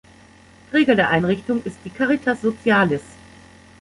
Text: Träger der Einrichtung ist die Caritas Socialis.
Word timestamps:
Träger 0.71 0.95
der 0.95 1.09
Einrichtung 1.11 1.61
ist 1.61 1.77
die 1.85 1.91
Caritas 1.91 2.41
Socialis. 2.41 3.03